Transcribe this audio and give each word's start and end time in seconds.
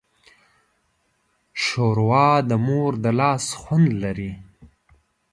ښوروا 1.63 2.29
د 2.49 2.51
مور 2.65 2.91
د 3.03 3.05
لاس 3.19 3.45
خوند 3.61 3.89
لري. 4.03 4.31